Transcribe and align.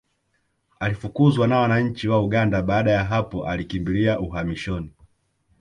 Alifukuzwa 0.79 1.47
na 1.47 1.59
wananchi 1.59 2.07
wa 2.07 2.23
Uganda 2.23 2.61
baada 2.61 2.91
ya 2.91 3.03
hapo 3.03 3.47
alikimbilia 3.47 4.19
uhamishoni 4.19 4.91